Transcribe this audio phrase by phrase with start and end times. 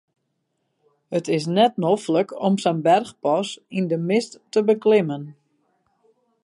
[1.17, 5.23] It is net noflik om sa'n berchpas yn de mist te beklimmen.